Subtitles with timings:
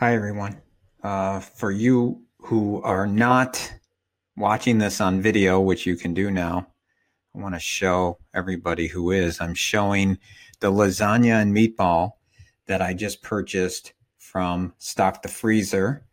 [0.00, 0.62] Hi, everyone.
[1.02, 3.74] Uh, for you who are not
[4.36, 6.68] watching this on video, which you can do now,
[7.34, 9.40] I want to show everybody who is.
[9.40, 10.18] I'm showing
[10.60, 12.12] the lasagna and meatball
[12.66, 16.06] that I just purchased from Stock the Freezer.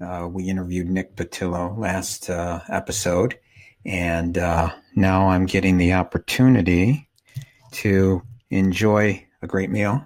[0.00, 3.38] Uh, we interviewed Nick Patillo last uh, episode,
[3.86, 7.08] and uh, now I'm getting the opportunity
[7.74, 10.04] to enjoy a great meal.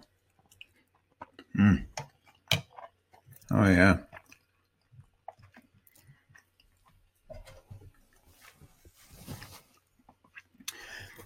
[1.58, 1.86] Mm.
[3.56, 3.98] Oh, yeah.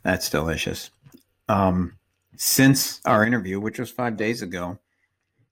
[0.02, 0.90] That's delicious.
[1.48, 1.94] Um,
[2.36, 4.78] since our interview, which was five days ago,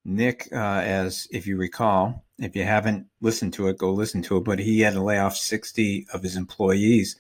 [0.05, 4.37] Nick, uh, as if you recall, if you haven't listened to it, go listen to
[4.37, 4.45] it.
[4.45, 7.17] But he had to lay off 60 of his employees.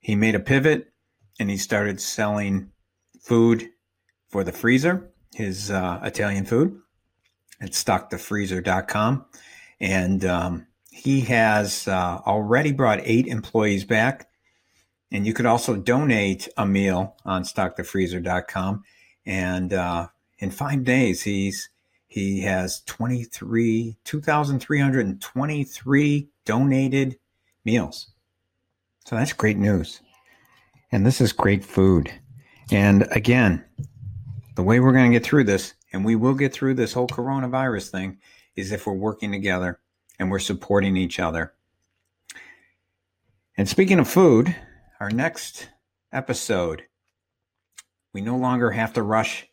[0.00, 0.92] He made a pivot
[1.38, 2.72] and he started selling
[3.20, 3.70] food
[4.28, 6.80] for the freezer, his uh, Italian food
[7.60, 9.24] at stockthefreezer.com.
[9.80, 14.28] And um, he has uh, already brought eight employees back.
[15.10, 18.84] And you could also donate a meal on stockthefreezer.com.
[19.26, 21.70] And uh, in five days, he's
[22.06, 27.18] he has 23, 2,323 donated
[27.64, 28.12] meals.
[29.04, 30.00] So that's great news.
[30.92, 32.12] And this is great food.
[32.70, 33.64] And again,
[34.54, 37.06] the way we're going to get through this, and we will get through this whole
[37.06, 38.18] coronavirus thing,
[38.56, 39.78] is if we're working together
[40.18, 41.54] and we're supporting each other.
[43.56, 44.56] And speaking of food,
[44.98, 45.68] our next
[46.12, 46.82] episode,
[48.12, 49.46] we no longer have to rush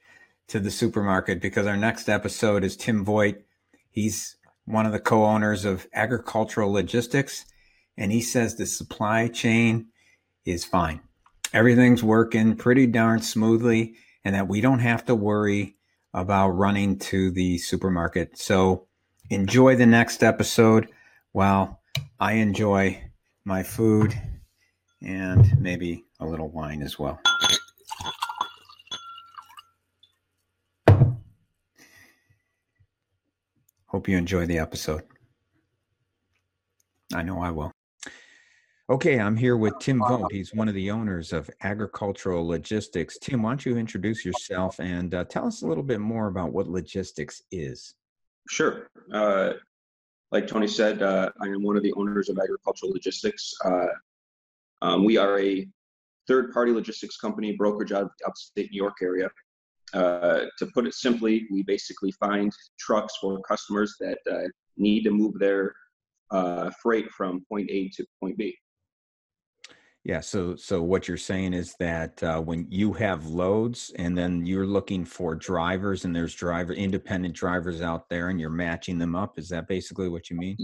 [0.48, 3.44] to the supermarket because our next episode is Tim Vogt.
[3.92, 7.46] He's one of the co owners of Agricultural Logistics,
[7.98, 9.90] and he says the supply chain
[10.44, 11.02] is fine.
[11.54, 13.94] Everything's working pretty darn smoothly,
[14.26, 15.76] and that we don't have to worry
[16.14, 18.38] about running to the supermarket.
[18.38, 18.88] So
[19.30, 20.90] enjoy the next episode
[21.32, 21.82] while
[22.20, 23.04] I enjoy
[23.46, 24.20] my food
[25.02, 27.20] and maybe a little wine as well.
[33.88, 35.04] Hope you enjoy the episode.
[37.14, 37.72] I know I will.
[38.92, 40.34] Okay, I'm here with Tim Vogt.
[40.34, 43.18] He's one of the owners of Agricultural Logistics.
[43.20, 46.52] Tim, why don't you introduce yourself and uh, tell us a little bit more about
[46.52, 47.96] what logistics is?
[48.50, 48.90] Sure.
[49.14, 49.54] Uh,
[50.34, 53.54] like Tony said, uh, I am one of the owners of Agricultural Logistics.
[53.64, 53.86] Uh,
[54.82, 55.66] um, we are a
[56.28, 59.30] third party logistics company, brokerage out of the upstate New York area.
[59.94, 65.12] Uh, to put it simply, we basically find trucks for customers that uh, need to
[65.12, 65.74] move their
[66.32, 68.54] uh, freight from point A to point B.
[70.04, 70.20] Yeah.
[70.20, 74.66] So, so what you're saying is that uh, when you have loads, and then you're
[74.66, 79.38] looking for drivers, and there's driver independent drivers out there, and you're matching them up.
[79.38, 80.58] Is that basically what you mean?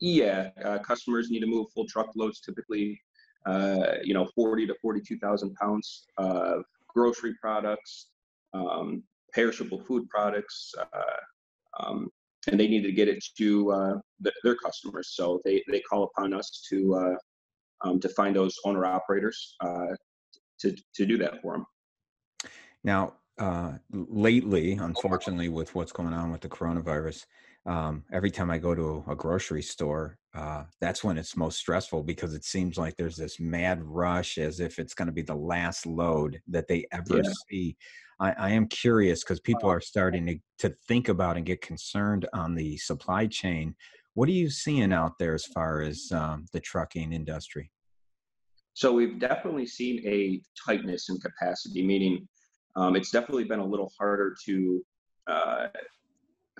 [0.00, 0.50] Yeah.
[0.64, 3.00] Uh, customers need to move full truckloads, typically,
[3.46, 8.08] uh, you know, 40 to 42,000 pounds of grocery products,
[8.54, 9.02] um,
[9.32, 12.08] perishable food products, uh, um,
[12.46, 15.10] and they need to get it to uh, the, their customers.
[15.14, 17.16] So they, they call upon us to uh,
[17.84, 19.94] um, to find those owner operators uh,
[20.60, 21.66] to to do that for them.
[22.84, 27.24] Now, uh, lately, unfortunately, with what's going on with the coronavirus,
[27.66, 32.02] um, every time I go to a grocery store, uh, that's when it's most stressful
[32.02, 35.34] because it seems like there's this mad rush as if it's going to be the
[35.34, 37.30] last load that they ever yeah.
[37.50, 37.76] see.
[38.20, 42.26] I, I am curious because people are starting to, to think about and get concerned
[42.32, 43.74] on the supply chain.
[44.18, 47.70] What are you seeing out there as far as um, the trucking industry?
[48.74, 52.26] So we've definitely seen a tightness in capacity, meaning
[52.74, 54.84] um, it's definitely been a little harder to
[55.28, 55.66] uh,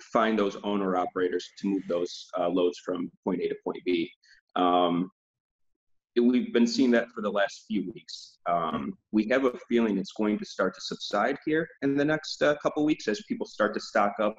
[0.01, 4.09] find those owner operators to move those uh, loads from point A to point B.
[4.55, 5.11] Um,
[6.15, 8.37] we've been seeing that for the last few weeks.
[8.45, 12.41] Um, we have a feeling it's going to start to subside here in the next
[12.41, 14.37] uh, couple weeks as people start to stock up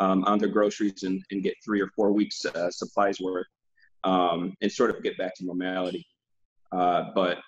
[0.00, 3.46] um, on their groceries and, and, get three or four weeks uh, supplies worth
[4.04, 6.04] um, and sort of get back to normality.
[6.72, 7.38] Uh, but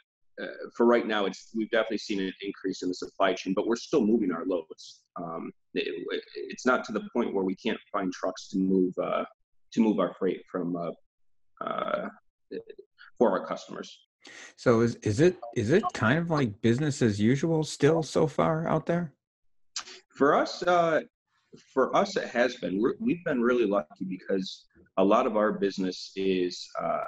[0.40, 0.46] uh,
[0.76, 3.76] for right now, it's we've definitely seen an increase in the supply chain, but we're
[3.76, 5.02] still moving our loads.
[5.16, 9.24] Um, it, it's not to the point where we can't find trucks to move uh,
[9.72, 10.76] to move our freight from
[13.18, 13.98] for our customers.
[14.56, 18.66] So is is it is it kind of like business as usual still so far
[18.68, 19.12] out there?
[20.08, 21.00] For us, uh,
[21.72, 22.82] for us, it has been.
[22.82, 24.64] we we've been really lucky because
[24.96, 27.00] a lot of our business is uh,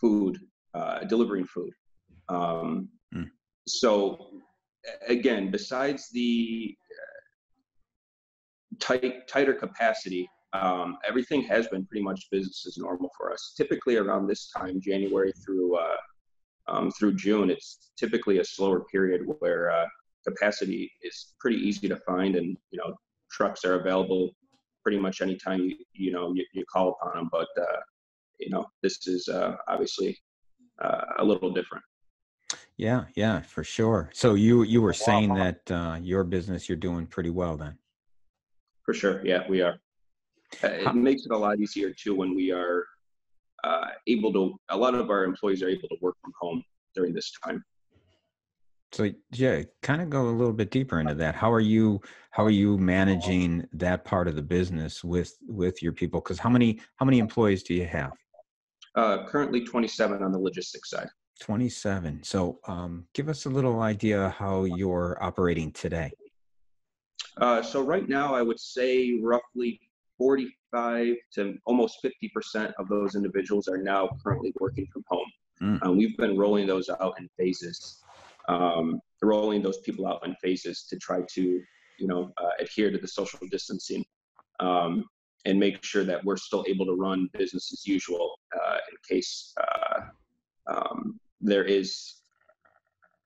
[0.00, 0.38] food,
[0.74, 1.70] uh, delivering food.
[2.28, 3.28] Um, mm.
[3.66, 4.30] So
[5.08, 12.78] again, besides the uh, tight tighter capacity, um, everything has been pretty much business as
[12.78, 13.54] normal for us.
[13.56, 15.96] Typically around this time, January through uh,
[16.68, 19.86] um, through June, it's typically a slower period where uh,
[20.26, 22.94] capacity is pretty easy to find, and you know
[23.36, 24.30] trucks are available
[24.82, 27.28] pretty much anytime you you know you, you call upon them.
[27.30, 27.80] But uh,
[28.40, 30.16] you know this is uh, obviously
[30.82, 31.84] uh, a little different.
[32.76, 34.10] Yeah, yeah, for sure.
[34.12, 37.78] So you you were saying that uh, your business you're doing pretty well then.
[38.84, 39.76] For sure, yeah, we are.
[40.62, 42.84] Uh, it makes it a lot easier too when we are
[43.64, 44.54] uh, able to.
[44.70, 46.62] A lot of our employees are able to work from home
[46.94, 47.64] during this time.
[48.96, 51.34] So yeah, kind of go a little bit deeper into that.
[51.34, 52.00] How are you?
[52.30, 56.20] How are you managing that part of the business with with your people?
[56.20, 58.12] Because how many how many employees do you have?
[58.94, 61.08] Uh, currently, 27 on the logistics side.
[61.40, 62.22] 27.
[62.22, 66.10] So um, give us a little idea how you're operating today.
[67.36, 69.78] Uh, so right now, I would say roughly
[70.16, 75.30] 45 to almost 50% of those individuals are now currently working from home.
[75.60, 75.82] Mm.
[75.84, 78.02] Um, we've been rolling those out in phases,
[78.48, 81.42] um, rolling those people out in phases to try to,
[81.98, 84.04] you know, uh, adhere to the social distancing
[84.60, 85.04] um,
[85.44, 89.54] and make sure that we're still able to run business as usual uh, in case
[89.60, 90.00] uh,
[90.66, 92.20] um, there is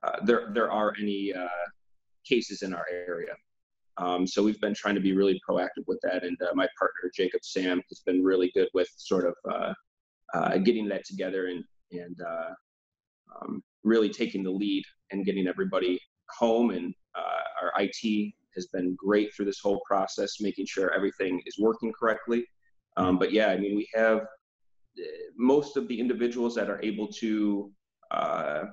[0.03, 1.49] uh, there there are any uh,
[2.25, 3.35] cases in our area.
[3.97, 7.11] Um, so we've been trying to be really proactive with that, and uh, my partner
[7.15, 9.75] Jacob Sam has been really good with sort of uh,
[10.33, 12.17] uh, getting that together and and
[13.37, 16.01] um, really taking the lead and getting everybody
[16.39, 16.71] home.
[16.71, 16.95] And
[17.63, 22.45] our IT has been great through this whole process, making sure everything is working correctly.
[22.97, 24.27] Um, but yeah, I mean, we have
[25.37, 27.71] most of the individuals that are able to
[28.11, 28.65] uh,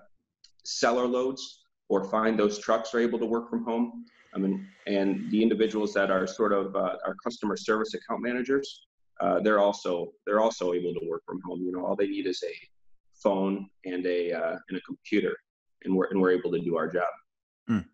[0.84, 4.06] our loads or find those trucks are able to work from home.
[4.34, 8.88] I mean, and the individuals that are sort of uh, our customer service account managers,
[9.22, 11.62] uh, they're also they're also able to work from home.
[11.62, 12.54] You know, all they need is a
[13.22, 15.36] phone and a uh, and a computer,
[15.84, 17.08] and we're and we're able to do our job.
[17.70, 17.86] Mm.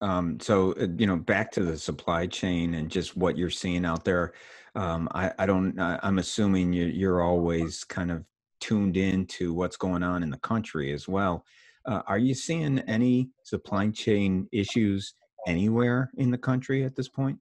[0.00, 3.84] Um, so uh, you know, back to the supply chain and just what you're seeing
[3.84, 4.32] out there.
[4.74, 5.78] Um, I, I don't.
[5.78, 8.24] I'm assuming you, you're always kind of
[8.60, 11.44] tuned in to what's going on in the country as well.
[11.86, 15.14] Uh, are you seeing any supply chain issues
[15.46, 17.38] anywhere in the country at this point?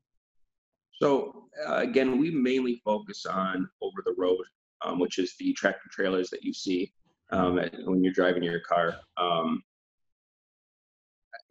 [0.94, 4.44] So uh, again, we mainly focus on over the road,
[4.84, 6.92] um, which is the tractor trailers that you see
[7.32, 8.96] um, when you're driving your car.
[9.18, 9.64] Um,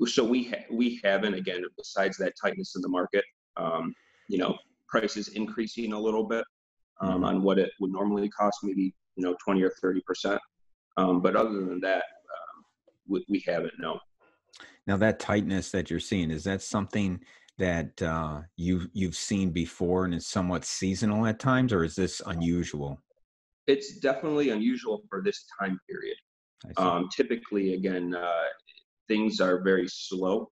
[0.06, 3.24] so we ha- we haven't again besides that tightness in the market,
[3.56, 3.94] um,
[4.28, 4.56] you know,
[4.88, 6.44] prices increasing a little bit
[7.00, 7.24] um, mm-hmm.
[7.24, 10.40] on what it would normally cost, maybe you know 20 or 30 percent.
[10.96, 12.64] Um, but other than that, um,
[13.06, 13.74] we, we, haven't.
[13.78, 14.00] No.
[14.86, 17.20] Now that tightness that you're seeing is that something
[17.58, 22.22] that uh, you you've seen before and is somewhat seasonal at times, or is this
[22.26, 23.00] unusual?
[23.68, 26.16] It's definitely unusual for this time period.
[26.76, 28.48] Um, typically, again, uh,
[29.06, 30.50] things are very slow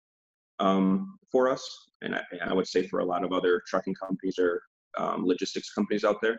[0.60, 1.64] um, for us,
[2.02, 4.62] and I, I, would say for a lot of other trucking companies or
[4.98, 6.38] um, logistics companies out there.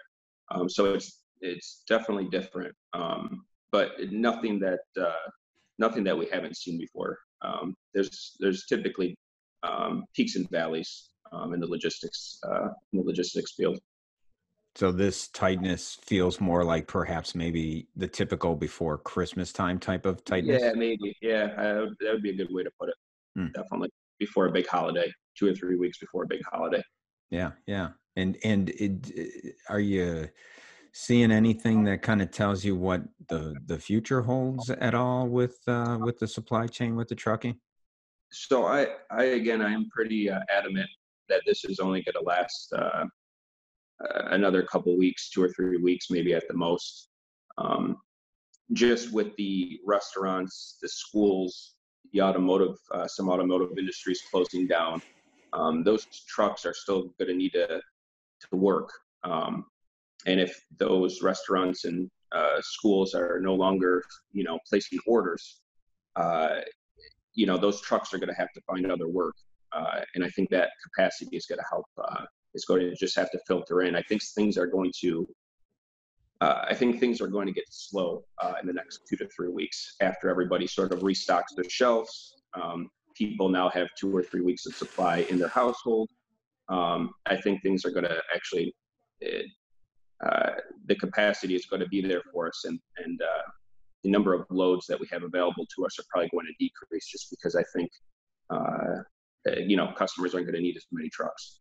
[0.51, 5.29] Um, so it's it's definitely different, um, but nothing that uh,
[5.79, 7.18] nothing that we haven't seen before.
[7.41, 9.15] Um, there's there's typically
[9.63, 13.79] um, peaks and valleys um, in the logistics uh, in the logistics field.
[14.77, 20.24] So this tightness feels more like perhaps maybe the typical before Christmas time type of
[20.24, 20.62] tightness.
[20.62, 21.17] Yeah, maybe.
[21.19, 22.96] Yeah, that would be a good way to put it.
[23.36, 23.48] Hmm.
[23.55, 26.84] Definitely before a big holiday, two or three weeks before a big holiday.
[27.31, 27.89] Yeah, yeah.
[28.17, 30.29] And and it, are you
[30.93, 35.57] seeing anything that kind of tells you what the the future holds at all with
[35.65, 37.60] uh, with the supply chain with the trucking?
[38.31, 40.89] So I I again I am pretty uh, adamant
[41.29, 43.05] that this is only going to last uh,
[44.00, 47.10] another couple weeks, two or three weeks, maybe at the most.
[47.58, 47.98] Um,
[48.74, 51.75] just with the restaurants, the schools,
[52.13, 55.01] the automotive, uh, some automotive industries closing down,
[55.54, 57.82] um, those trucks are still going to need to
[58.50, 58.92] to work.
[59.24, 59.66] Um,
[60.25, 65.62] and if those restaurants and uh, schools are no longer, you know, placing orders,
[66.16, 66.60] uh,
[67.34, 69.36] you know, those trucks are going to have to find other work.
[69.72, 71.86] Uh, and I think that capacity is going to help.
[72.54, 73.96] Is going to just have to filter in.
[73.96, 75.27] I think things are going to.
[76.39, 79.27] Uh, I think things are going to get slow uh, in the next two to
[79.36, 82.36] three weeks after everybody sort of restocks their shelves.
[82.54, 86.10] Um, people now have two or three weeks of supply in their household.
[86.70, 88.75] Um, I think things are going to actually
[90.25, 90.51] uh,
[90.88, 93.51] the capacity is going to be there for us, and and uh,
[94.04, 97.08] the number of loads that we have available to us are probably going to decrease
[97.08, 97.89] just because I think
[98.50, 99.01] uh,
[99.50, 101.60] uh you know customers aren't going to need as many trucks.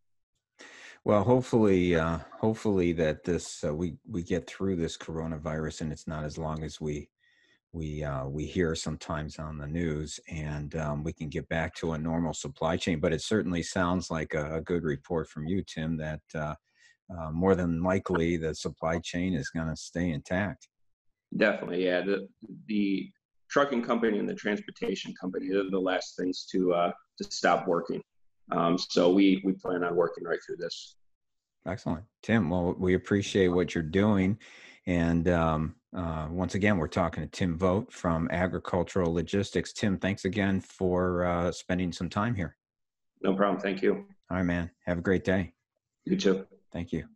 [1.07, 6.09] Well, hopefully, uh, hopefully that this uh, we we get through this coronavirus and it's
[6.09, 7.09] not as long as we
[7.73, 11.93] we uh, we hear sometimes on the news, and um, we can get back to
[11.93, 12.99] a normal supply chain.
[12.99, 16.57] But it certainly sounds like a, a good report from you, Tim, that uh,
[17.17, 20.67] uh, more than likely the supply chain is going to stay intact.
[21.37, 22.01] Definitely, yeah.
[22.01, 22.27] The
[22.67, 23.13] the
[23.49, 28.03] trucking company and the transportation company are the last things to uh, to stop working.
[28.53, 30.97] Um, so we we plan on working right through this.
[31.67, 32.49] Excellent, Tim.
[32.49, 34.39] Well, we appreciate what you're doing,
[34.87, 39.73] and um, uh, once again, we're talking to Tim Vogt from Agricultural Logistics.
[39.73, 42.57] Tim, thanks again for uh, spending some time here.
[43.23, 43.61] No problem.
[43.61, 44.07] Thank you.
[44.31, 44.71] All right, man.
[44.85, 45.55] Have a great day.
[46.05, 46.47] You too.
[46.73, 47.07] Thank you.